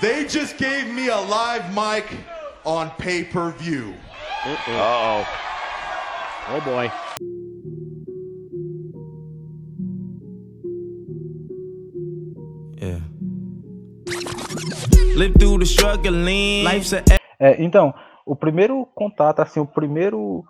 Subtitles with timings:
[0.00, 2.06] They just gave me a live mic
[2.64, 3.94] on pay-per-view.
[4.46, 5.26] Uh-oh.
[6.50, 6.88] Oh boy.
[12.78, 13.00] Yeah.
[15.16, 16.62] Live through the struggling.
[16.62, 17.02] Life's a
[17.40, 17.92] É, então,
[18.24, 20.44] o primeiro contato, assim, o primeiro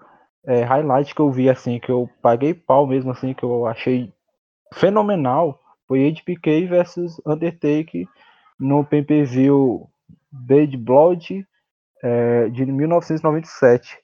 [0.47, 4.13] é, highlight que eu vi, assim, que eu paguei pau mesmo, assim, que eu achei
[4.75, 8.07] fenomenal, foi HBK versus Undertaker
[8.59, 9.89] no pay-per-view
[10.31, 11.47] Bad Blood
[12.03, 13.99] é, de 1997.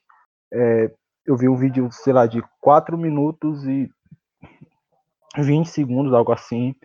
[0.53, 0.91] É,
[1.25, 3.89] eu vi um vídeo, sei lá, de 4 minutos e
[5.37, 6.75] 20 segundos, algo assim,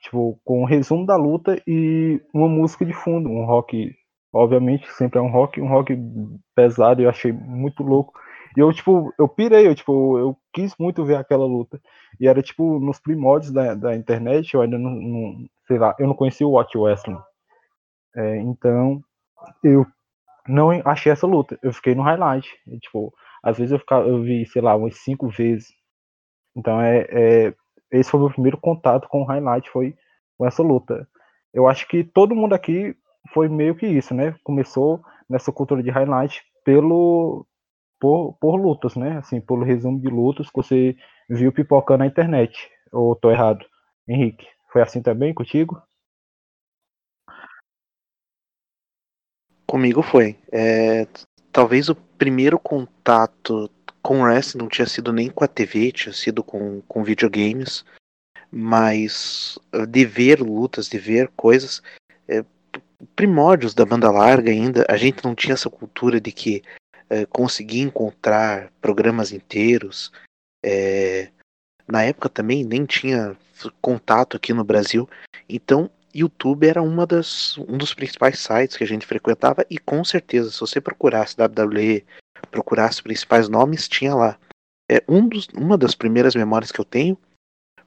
[0.00, 3.94] tipo, com um resumo da luta e uma música de fundo, um rock,
[4.32, 5.96] obviamente, sempre é um rock, um rock
[6.54, 8.12] pesado, eu achei muito louco.
[8.56, 11.80] E eu, tipo, eu pirei, eu, tipo, eu quis muito ver aquela luta.
[12.20, 16.06] E era, tipo, nos primórdios da, da internet, eu ainda não, não sei lá, eu
[16.06, 17.18] não conhecia o Watch Wrestling.
[18.14, 19.02] É, então,
[19.64, 19.86] eu
[20.46, 21.58] não achei essa luta.
[21.62, 22.48] Eu fiquei no highlight.
[22.66, 25.68] E, tipo, às vezes eu, ficava, eu vi, sei lá, umas cinco vezes.
[26.56, 27.54] Então, é, é,
[27.90, 29.94] esse foi o meu primeiro contato com o highlight, foi
[30.36, 31.08] com essa luta.
[31.52, 32.96] Eu acho que todo mundo aqui
[33.32, 34.34] foi meio que isso, né?
[34.44, 37.46] Começou nessa cultura de highlight pelo
[38.02, 39.18] por, por lutas, né?
[39.18, 40.96] Assim, pelo resumo de lutas que você
[41.30, 42.68] viu pipocando na internet.
[42.90, 43.64] Ou tô errado?
[44.08, 45.80] Henrique, foi assim também contigo?
[49.64, 50.36] Comigo foi.
[50.50, 51.06] É,
[51.52, 53.70] talvez o primeiro contato
[54.02, 57.84] com o wrestling não tinha sido nem com a TV, tinha sido com, com videogames,
[58.50, 61.80] mas de ver lutas, de ver coisas,
[62.26, 62.44] é,
[63.14, 66.64] primórdios da banda larga ainda, a gente não tinha essa cultura de que
[67.12, 70.10] é, conseguia encontrar programas inteiros.
[70.64, 71.30] É,
[71.86, 73.36] na época também nem tinha
[73.82, 75.08] contato aqui no Brasil,
[75.46, 80.02] então YouTube era uma das, um dos principais sites que a gente frequentava e com
[80.02, 82.04] certeza, se você procurasse WWE,
[82.50, 84.38] procurasse os principais nomes, tinha lá.
[84.90, 87.18] É, um dos, uma das primeiras memórias que eu tenho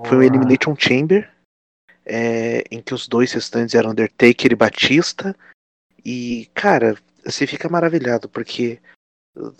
[0.06, 1.31] foi o Elimination Chamber,
[2.06, 5.35] é, em que os dois restantes eram Undertaker e Batista.
[6.03, 8.80] E, cara, você fica maravilhado, porque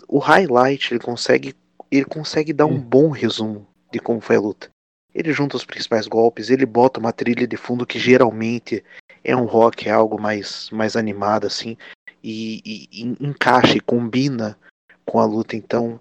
[0.08, 1.54] o highlight ele consegue,
[1.90, 4.70] ele consegue dar um bom resumo de como foi a luta.
[5.14, 8.84] Ele junta os principais golpes, ele bota uma trilha de fundo que geralmente
[9.24, 11.76] é um rock, é algo mais, mais animado, assim,
[12.22, 14.58] e, e, e encaixa e combina
[15.04, 15.56] com a luta.
[15.56, 15.98] Então,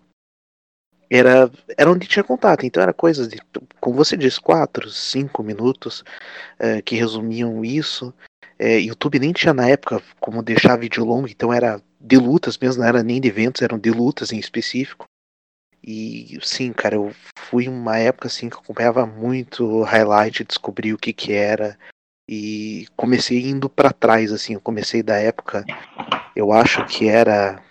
[1.10, 2.66] era, era onde tinha contato.
[2.66, 3.40] Então, era coisas de,
[3.80, 6.04] como você disse, quatro, cinco minutos
[6.60, 8.14] é, que resumiam isso.
[8.60, 12.82] É, YouTube nem tinha na época como deixar vídeo longo, então era de lutas mesmo,
[12.82, 15.06] não era nem de eventos, eram de lutas em específico.
[15.84, 21.12] E sim, cara, eu fui uma época assim que acompanhava muito highlight, descobri o que
[21.12, 21.78] que era
[22.30, 25.64] e comecei indo para trás assim, eu comecei da época,
[26.36, 27.62] eu acho que era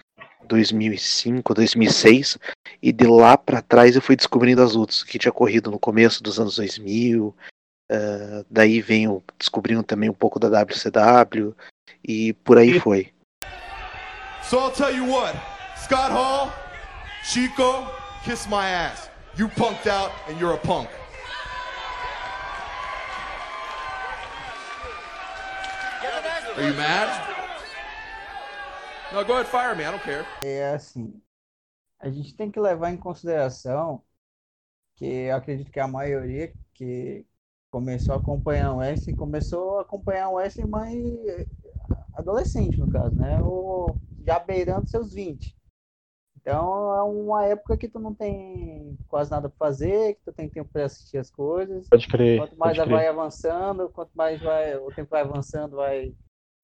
[0.46, 2.38] 2005, 2006
[2.80, 6.22] e de lá para trás eu fui descobrindo as lutas que tinha corrido no começo
[6.22, 11.54] dos anos 2000, uh, daí venho descobrindo também um pouco da WCW
[12.06, 13.13] e por aí foi.
[14.46, 15.34] So I'll tell you what,
[15.74, 16.52] Scott Hall,
[17.24, 17.88] Chico,
[18.24, 19.08] kiss my ass.
[19.38, 20.88] You punked out and you're a punk.
[26.56, 27.08] Are you mad?
[29.12, 29.84] No, go ahead, fire me.
[29.84, 30.26] I don't care.
[30.42, 31.20] É assim,
[31.98, 34.02] a gente tem que levar em consideração
[34.94, 37.24] que eu acredito que a maioria que
[37.70, 40.94] começou a acompanhar o Wrestling começou a acompanhar o Wrestling mais
[42.14, 43.40] adolescente, no caso, né?
[43.42, 45.54] Ou já beirando seus 20.
[46.40, 50.48] Então é uma época que tu não tem quase nada para fazer, que tu tem
[50.48, 51.88] tempo para assistir as coisas.
[51.88, 52.38] Pode crer.
[52.38, 53.10] Quanto mais pode vai crer.
[53.10, 56.12] avançando, quanto mais vai, o tempo vai avançando, vai,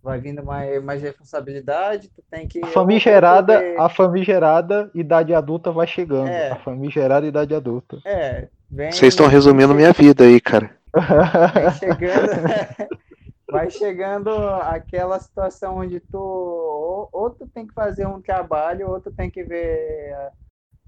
[0.02, 2.62] vai vindo mais, mais responsabilidade, tu tem que.
[2.62, 6.28] A famigerada, poder- a famigerada idade adulta vai chegando.
[6.28, 6.50] É.
[6.50, 7.98] A famigerada idade adulta.
[8.04, 8.92] É, vem.
[8.92, 10.76] Vocês estão resumindo minha vida aí, cara.
[10.92, 12.28] Vai chegando,
[13.50, 19.00] vai chegando aquela situação onde tu ou, ou tu tem que fazer um trabalho, ou
[19.00, 20.14] tu tem que ver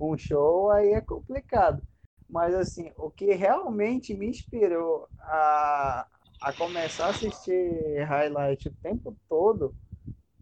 [0.01, 1.83] um show, aí é complicado.
[2.29, 6.07] Mas assim, o que realmente me inspirou a,
[6.41, 9.75] a começar a assistir highlight o tempo todo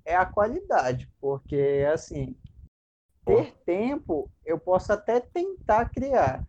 [0.05, 2.37] é a qualidade, porque assim,
[3.25, 6.45] ter tempo eu posso até tentar criar,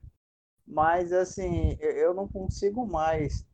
[0.67, 3.45] mas assim, eu- eu não consigo mais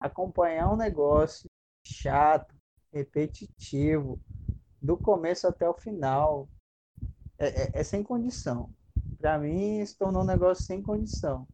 [0.00, 1.48] acompanhar um negócio
[1.84, 2.54] chato,
[2.92, 4.20] repetitivo,
[4.80, 6.48] do começo até o final.
[7.38, 8.70] É, é- é sem condição.
[9.18, 11.46] Para mim, se tornou um negócio sem condição.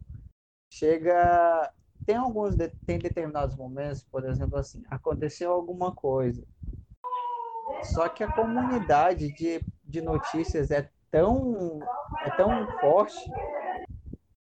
[0.72, 1.72] Chega.
[2.06, 2.56] Tem alguns.
[2.56, 6.44] de- Tem determinados momentos, por exemplo, assim, aconteceu alguma coisa.
[7.82, 11.80] Só que a comunidade de, de notícias é tão,
[12.24, 13.18] é tão forte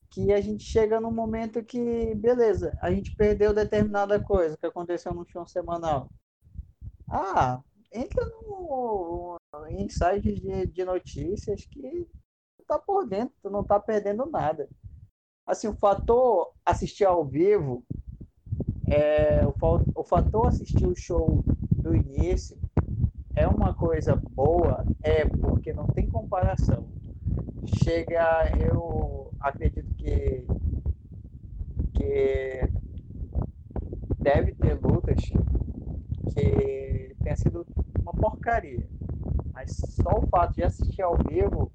[0.09, 5.13] que a gente chega num momento que, beleza, a gente perdeu determinada coisa que aconteceu
[5.13, 6.09] no show semanal.
[7.09, 7.61] Ah,
[7.91, 9.37] entra no,
[9.69, 12.07] em sites de, de notícias que
[12.67, 14.67] tá por dentro, tu não tá perdendo nada.
[15.45, 17.85] Assim, o fator assistir ao vivo,
[18.89, 19.53] é, o,
[19.95, 21.43] o fator assistir o show
[21.77, 22.57] do início
[23.35, 26.89] é uma coisa boa, é porque não tem comparação.
[27.83, 30.45] Chega, eu acredito que,
[31.93, 32.61] que
[34.19, 35.21] deve ter lutas
[36.33, 37.65] que tenha sido
[38.01, 38.87] uma porcaria.
[39.53, 41.71] Mas só o fato de assistir ao vivo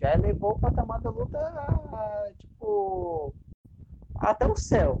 [0.00, 3.34] já elevou o patamar da luta, tipo,
[4.16, 4.98] até o céu.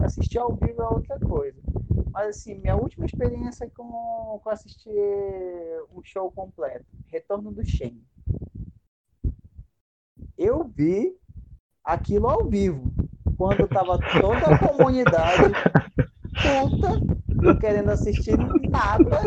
[0.00, 1.60] Assistir ao vivo é outra coisa.
[2.10, 4.92] Mas, assim, minha última experiência com, com assistir
[5.92, 8.00] um show completo, Retorno do Shen.
[10.44, 11.10] Eu vi
[11.82, 12.92] aquilo ao vivo,
[13.38, 15.54] quando tava toda a comunidade
[16.34, 18.36] puta não querendo assistir
[18.68, 19.22] nada.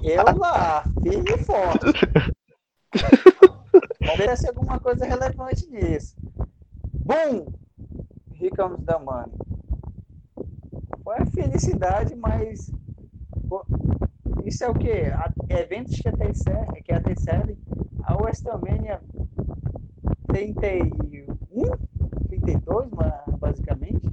[0.00, 1.98] Eu lá, firme e forte.
[4.36, 6.14] Se alguma coisa relevante nisso.
[6.94, 7.46] Bum!
[8.56, 9.32] Comes the money.
[11.02, 12.70] Foi a felicidade, mas.
[14.44, 15.12] Isso é o quê?
[15.48, 17.58] Eventos que antecedem, que antecedem
[18.04, 19.00] a WrestleMania
[20.32, 21.62] 31,
[22.28, 22.88] 32,
[23.38, 24.10] basicamente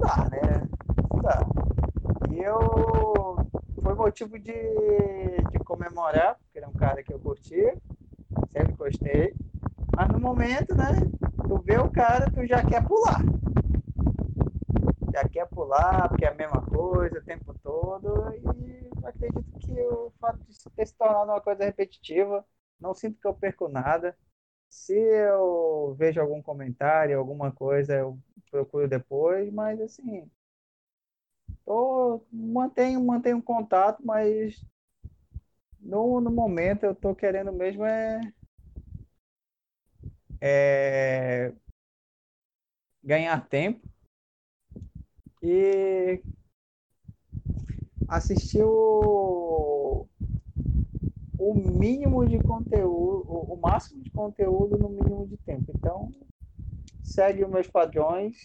[0.00, 0.68] dá, né?
[1.12, 1.46] Não dá.
[2.30, 3.36] E eu.
[3.82, 7.62] Foi motivo de, de comemorar, porque é um cara que eu curti,
[8.50, 9.34] sempre gostei.
[9.96, 10.86] Mas no momento, né?
[11.48, 13.20] Tu vê o cara, tu já quer pular.
[15.12, 18.32] Já quer pular, porque é a mesma coisa o tempo todo.
[18.34, 22.44] E acredito que o fato de ter se tornado uma coisa repetitiva,
[22.80, 24.16] não sinto que eu perco nada.
[24.68, 28.18] Se eu vejo algum comentário, alguma coisa, eu
[28.50, 30.30] procuro depois, mas assim,
[31.64, 34.64] tô, mantenho, mantenho contato, mas
[35.80, 38.20] no, no momento eu tô querendo mesmo é,
[40.40, 41.52] é
[43.02, 43.80] ganhar tempo
[45.42, 46.22] e
[48.08, 50.06] assistir o,
[51.40, 55.72] o mínimo de conteúdo, o máximo de conteúdo no mínimo de tempo.
[55.74, 56.10] Então,
[57.02, 58.36] segue os meus padrões,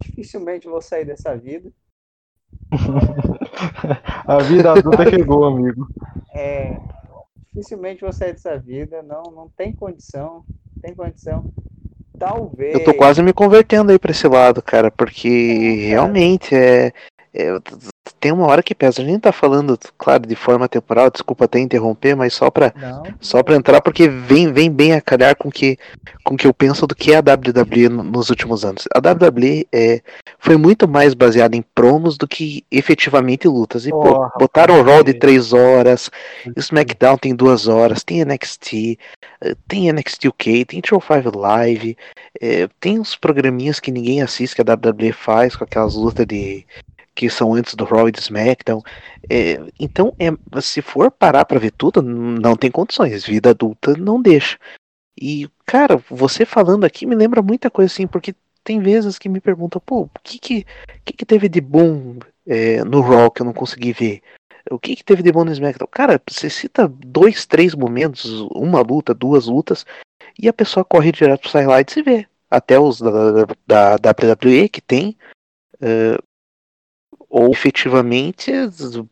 [0.00, 1.70] dificilmente vou sair dessa vida.
[4.26, 5.86] a vida adulta chegou, amigo.
[6.34, 6.80] É,
[7.48, 10.42] dificilmente vou sair dessa vida, não, não tem condição,
[10.80, 11.52] tem condição.
[12.18, 12.74] Talvez.
[12.74, 16.90] Eu tô quase me convertendo aí pra esse lado, cara, porque é, realmente é,
[17.34, 17.50] é,
[18.18, 19.02] tem uma hora que pesa.
[19.02, 23.02] A gente tá falando, claro, de forma temporal, desculpa até interromper, mas só pra, não,
[23.20, 25.78] só pra entrar, porque vem, vem bem a calhar com que,
[26.24, 28.84] com que eu penso do que é a WWE nos últimos anos.
[28.94, 30.00] A WWE é,
[30.38, 33.86] foi muito mais baseada em promos do que efetivamente lutas.
[33.86, 36.10] E, pô, botaram o Raw de 3 horas,
[36.56, 38.98] o SmackDown tem 2 horas, tem NXT,
[39.42, 41.96] eh, tem NXT UK, tem Show 5 Live,
[42.40, 46.64] é, tem uns programinhas que ninguém assiste que a WWE faz com aquelas lutas de
[47.14, 48.82] que são antes do Raw e do SmackDown.
[49.28, 53.24] É, então, é, se for parar para ver tudo, não tem condições.
[53.24, 54.58] Vida adulta não deixa.
[55.20, 59.40] E, cara, você falando aqui me lembra muita coisa assim, porque tem vezes que me
[59.40, 60.66] perguntam, pô, o que que,
[61.04, 64.22] que, que teve de bom é, no Raw que eu não consegui ver?
[64.70, 65.88] O que, que teve de bom no SmackDown?
[65.90, 69.84] Cara, você cita dois, três momentos, uma luta, duas lutas,
[70.38, 72.26] e a pessoa corre direto pros highlights e vê.
[72.50, 75.16] Até os da, da, da WWE que tem,
[75.76, 76.22] uh,
[77.30, 78.52] ou efetivamente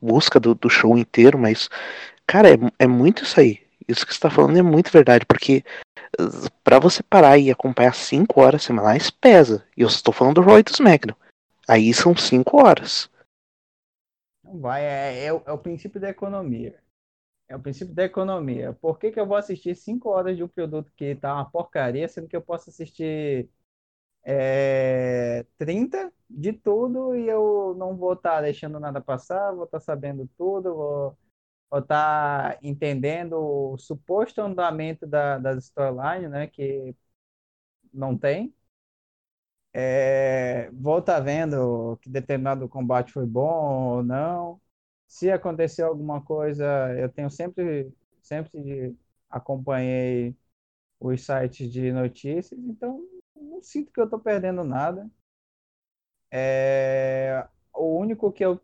[0.02, 1.70] busca do, do show inteiro, mas,
[2.26, 3.60] cara, é, é muito isso aí.
[3.86, 5.64] Isso que você tá falando é muito verdade, porque
[6.64, 9.64] para você parar e acompanhar 5 horas semanais pesa.
[9.76, 11.16] E eu estou falando do Roy do SmackDown.
[11.66, 13.10] Aí são 5 horas.
[14.42, 16.78] Vai, é, é, é, o princípio da economia.
[17.48, 18.72] É o princípio da economia.
[18.74, 22.08] Por que, que eu vou assistir 5 horas de um produto que tá uma porcaria,
[22.08, 23.48] sendo que eu posso assistir
[24.30, 29.78] é, 30 de tudo e eu não vou estar tá deixando nada passar, vou estar
[29.80, 30.74] tá sabendo tudo,
[31.70, 36.94] vou estar tá entendendo o suposto andamento da, das storylines, né, que
[37.92, 38.54] não tem.
[39.72, 44.60] É, vou estar tá vendo que determinado combate foi bom ou não.
[45.06, 46.64] Se aconteceu alguma coisa,
[46.98, 47.92] eu tenho sempre,
[48.22, 48.96] sempre
[49.30, 50.36] acompanhei
[51.00, 53.02] os sites de notícias, então
[53.58, 55.10] não sinto que eu estou perdendo nada.
[56.30, 58.60] É, o único que eu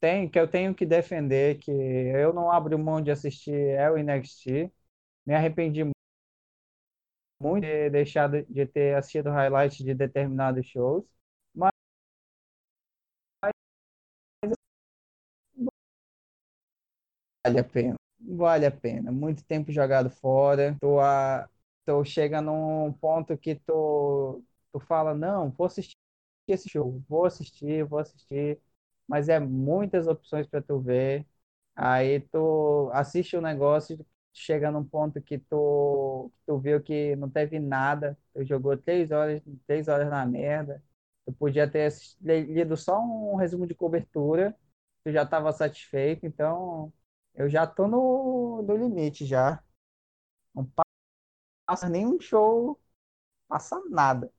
[0.00, 3.96] tenho, que eu tenho que defender, que eu não abro mão de assistir é o
[3.98, 4.72] NXT.
[5.26, 5.84] Me arrependi
[7.40, 11.04] muito de deixar de ter assistido highlights de determinados shows.
[11.54, 11.70] Mas
[17.44, 17.94] vale a pena.
[18.20, 19.12] Vale a pena.
[19.12, 20.76] Muito tempo jogado fora.
[20.80, 21.48] Tu, a,
[21.86, 25.96] tu chega num ponto que tu, tu fala, não, vou assistir
[26.48, 28.60] esse show, vou assistir, vou assistir.
[29.08, 31.26] Mas é muitas opções para tu ver.
[31.76, 37.58] Aí tu assiste o negócio, chega num ponto que tu, tu viu que não teve
[37.58, 40.82] nada, tu jogou três horas, três horas na merda,
[41.26, 44.56] tu podia ter lido só um resumo de cobertura,
[45.04, 46.92] tu já estava satisfeito, então
[47.34, 49.62] eu já tô no, no limite já.
[50.54, 50.64] Não
[51.66, 52.78] passa nenhum show,
[53.48, 54.32] passa nada.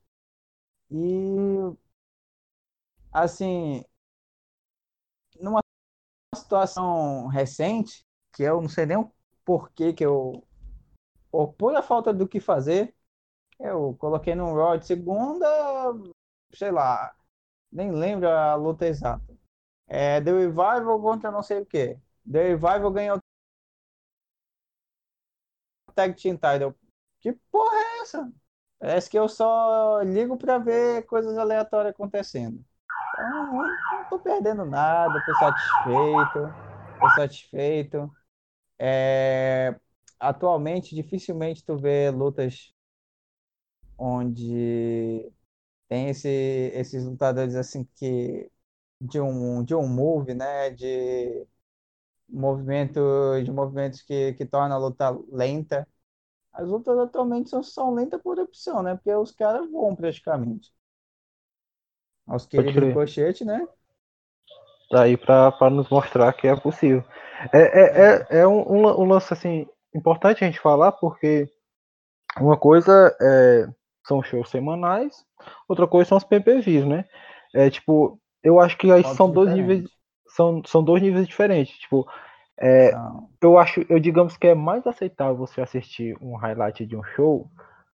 [0.92, 1.76] E
[3.12, 3.84] assim,
[5.40, 5.62] numa
[6.36, 9.12] situação recente, que eu não sei nem o
[9.46, 10.44] porquê que eu
[11.32, 12.96] por pura falta do que fazer,
[13.60, 15.48] eu coloquei no Raw de segunda,
[16.54, 17.16] sei lá,
[17.72, 19.38] nem lembro a luta exata.
[19.88, 21.98] É The Revival contra não sei o que.
[22.32, 23.20] The Revival ganhou
[25.96, 26.76] Tag Team Title.
[27.26, 28.32] Que porra é essa?
[28.78, 32.64] Parece que eu só ligo para ver coisas aleatórias acontecendo.
[33.14, 36.54] Então, não tô perdendo nada, tô satisfeito,
[37.02, 38.12] tô satisfeito.
[38.78, 39.76] É,
[40.20, 42.72] atualmente, dificilmente tu vê lutas
[43.98, 45.28] onde
[45.90, 46.30] tem esse,
[46.76, 48.52] esses lutadores assim que
[49.02, 51.48] de um de um move, né, de
[52.30, 53.02] movimento
[53.44, 55.88] de movimentos que que torna a luta lenta.
[56.56, 58.96] As lutas atualmente são, são lentas por opção, né?
[58.96, 60.72] Porque os caras voam praticamente.
[62.26, 63.68] Aos queridos do cochete, né?
[64.90, 67.04] Tá aí para nos mostrar que é possível.
[67.52, 71.50] É, é, é, é um, um, um, lance assim, importante a gente falar, porque
[72.40, 73.68] uma coisa é,
[74.08, 75.26] são shows semanais,
[75.68, 77.06] outra coisa são os PPVs, né?
[77.54, 79.90] É tipo, eu acho que aí são dois níveis.
[80.28, 81.78] São, são dois níveis diferentes.
[81.78, 82.06] Tipo,
[82.60, 82.92] é,
[83.42, 87.48] eu acho, eu digamos que é mais aceitável você assistir um highlight de um show,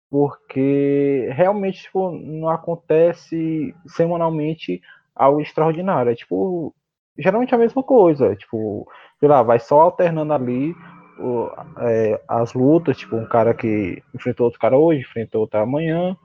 [0.10, 4.82] porque realmente tipo, não acontece semanalmente
[5.16, 6.12] algo extraordinário.
[6.12, 6.74] É tipo,
[7.18, 8.36] geralmente a mesma coisa.
[8.36, 8.88] Tipo,
[9.20, 10.76] sei lá, vai só alternando ali
[11.20, 11.50] o,
[11.80, 16.16] é, as lutas, tipo, um cara que enfrentou outro cara hoje, enfrentou outro amanhã,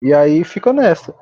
[0.00, 1.14] e aí fica nessa.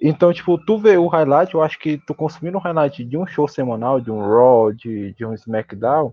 [0.00, 3.26] Então, tipo, tu vê o highlight, eu acho que tu consumindo um highlight de um
[3.26, 6.12] show semanal, de um Raw, de, de um SmackDown,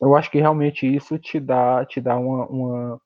[0.00, 3.00] eu acho que realmente isso te dá, te dá uma, uma,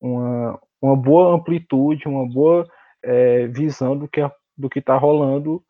[0.00, 2.66] uma, uma boa amplitude, uma boa
[3.02, 5.62] é, visão do que, é, do que tá rolando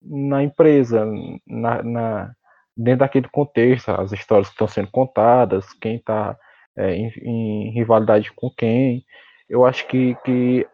[0.00, 1.04] na empresa,
[1.46, 2.34] na, na,
[2.76, 6.36] dentro daquele contexto, as histórias que estão sendo contadas, quem está
[6.76, 9.04] é, em, em, rivalidade com quem.
[9.48, 10.66] Eu acho que, que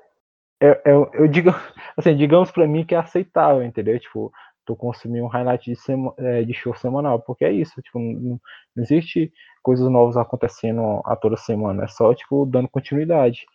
[0.61, 1.51] é, é, eu digo,
[1.97, 3.99] assim, digamos para mim que é aceitável, entendeu?
[3.99, 4.33] Tipo,
[4.65, 8.41] tu consumir um highlight de, sema, é, de show semanal, porque é isso, tipo, não,
[8.77, 13.47] não, existe coisas novas acontecendo a toda semana, é só, tipo, dando continuidade.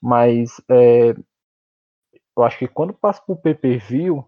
[0.00, 1.14] Mas é,
[2.36, 4.22] eu acho que quando passa pro PPV,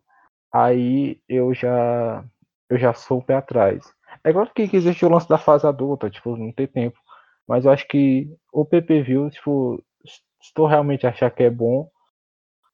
[0.52, 2.24] aí eu já
[2.70, 3.92] eu já sou o pé atrás.
[4.24, 6.98] É claro que existe o lance da fase adulta, tipo, não tem tempo.
[7.46, 11.90] Mas eu acho que o PPV, tipo, se realmente achar que é bom,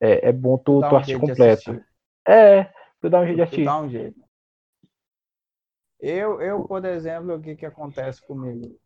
[0.00, 1.84] é, é bom tu, tu, um assistir completo.
[2.26, 2.64] É,
[3.00, 3.64] tu dá um jeito de assistir.
[3.64, 4.24] Dá um jeito.
[6.00, 8.78] Eu, eu, por exemplo, o que, que acontece comigo?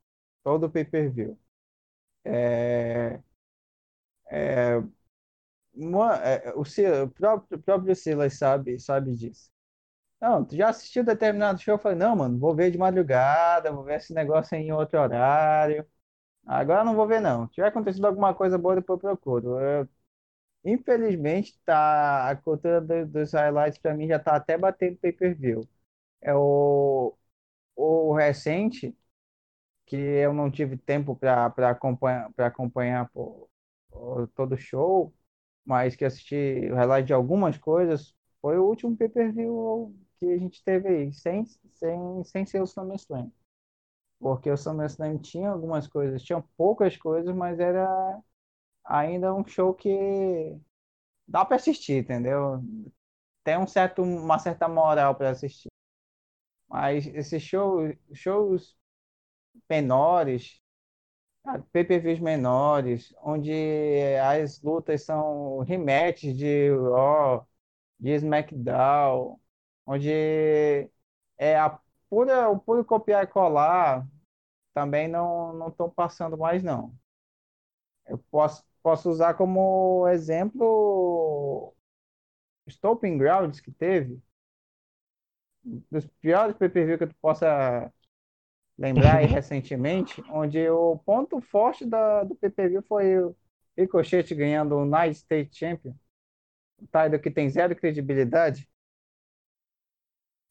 [0.44, 1.38] Todo pay-per-view.
[2.24, 3.20] É,
[4.30, 4.82] é,
[5.74, 9.50] uma, é, o, o, próprio, o próprio Silas sabe, sabe disso.
[10.20, 11.74] Não, tu já assistiu determinado show?
[11.74, 15.86] Eu falei, não, mano, vou ver de madrugada, vou ver esse negócio em outro horário.
[16.46, 17.46] Agora não vou ver, não.
[17.48, 19.60] Se tiver acontecido alguma coisa boa, depois eu procuro.
[19.60, 19.88] Eu,
[20.64, 25.62] infelizmente, tá, a cultura do, dos highlights para mim já tá até batendo pay-per-view.
[26.22, 27.16] É o,
[27.76, 28.96] o recente,
[29.86, 33.10] que eu não tive tempo para acompanhar, pra acompanhar
[34.34, 35.12] todo o show,
[35.64, 40.62] mas que assisti o highlight de algumas coisas, foi o último pay-per-view que a gente
[40.64, 43.30] teve aí, sem, sem, sem ser o SummerSlam.
[44.20, 48.20] Porque o SummerSlam tinha algumas coisas, tinha poucas coisas, mas era
[48.88, 50.58] ainda um show que
[51.28, 52.62] dá para assistir, entendeu?
[53.44, 55.68] Tem um certo, uma certa moral para assistir.
[56.68, 58.76] Mas esses shows, shows
[59.70, 60.60] menores,
[61.72, 63.52] PPVs menores, onde
[64.22, 67.48] as lutas são rematches de Raw,
[68.00, 69.40] de SmackDown,
[69.86, 70.10] onde
[71.38, 71.78] é a
[72.08, 74.06] pura, o puro copiar e colar
[74.74, 76.94] também não não estão passando mais não.
[78.06, 81.74] Eu posso posso usar como exemplo
[82.66, 84.18] Stomping Grounds que teve
[85.90, 87.92] dos piores pay-per-view que tu possa
[88.78, 93.36] lembrar aí recentemente, onde o ponto forte da, do pay-per-view foi o
[93.76, 95.92] Ricochet ganhando o United States Champion.
[96.78, 98.66] O title que tem zero credibilidade.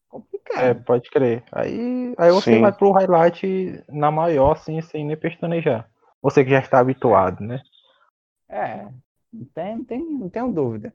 [0.07, 0.63] Complicado.
[0.63, 1.43] É, pode crer.
[1.51, 2.61] Aí, aí você Sim.
[2.61, 5.89] vai pro highlight na maior, assim, sem nem pestanejar.
[6.21, 7.63] Você que já está habituado, né?
[8.49, 8.83] É,
[9.31, 10.93] não, tem, não, tem, não tenho dúvida.